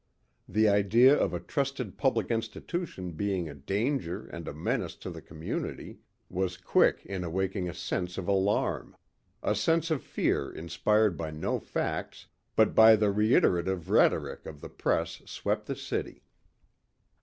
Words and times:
The 0.49 0.67
idea 0.67 1.15
of 1.15 1.31
a 1.31 1.39
trusted 1.39 1.95
public 1.95 2.31
institution 2.31 3.11
being 3.11 3.47
a 3.47 3.53
danger 3.53 4.25
and 4.25 4.47
a 4.47 4.51
menace 4.51 4.95
to 4.95 5.11
the 5.11 5.21
community 5.21 5.99
was 6.27 6.57
quick 6.57 7.05
in 7.05 7.23
awaking 7.23 7.69
a 7.69 7.73
sense 7.75 8.17
of 8.17 8.27
alarm. 8.27 8.95
A 9.43 9.53
sense 9.53 9.91
of 9.91 10.01
fear 10.01 10.51
inspired 10.51 11.17
by 11.17 11.29
no 11.29 11.59
facts 11.59 12.25
but 12.55 12.73
by 12.73 12.95
the 12.95 13.11
reiterative 13.11 13.91
rhetoric 13.91 14.47
of 14.47 14.59
the 14.61 14.69
press 14.69 15.21
swept 15.27 15.67
the 15.67 15.75
city. 15.75 16.23